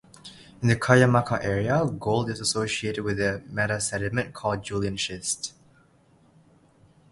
In 0.63 0.67
the 0.67 0.75
Cuyamaca 0.75 1.43
area, 1.43 1.85
gold 1.85 2.31
is 2.31 2.39
associated 2.39 3.03
with 3.03 3.17
the 3.17 3.43
metasediment 3.51 4.33
called 4.33 4.63
Julian 4.63 4.97
Schist. 4.97 5.53